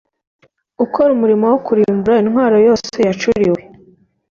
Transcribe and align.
ukora 0.85 1.09
umurimo 1.13 1.45
wo 1.51 1.57
kurimbura 1.65 2.21
intwaro 2.23 2.57
yose 2.67 2.97
yacuriwe 3.07 3.61